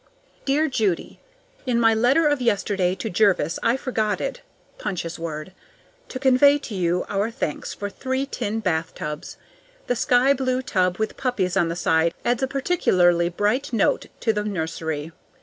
[0.45, 1.19] Dear Judy:
[1.67, 4.39] In my letter of yesterday to Jervis I forgotted
[4.79, 5.53] (Punch's word)
[6.09, 9.37] to convey to you our thanks for three tin bathtubs.
[9.85, 14.43] The skyblue tub with poppies on the side adds a particularly bright note to the
[14.43, 15.11] nursery.